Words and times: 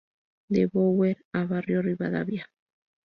De 0.53 0.65
Bower 0.65 1.19
a 1.31 1.43
barrio 1.43 1.83
Rivadavia. 1.83 2.49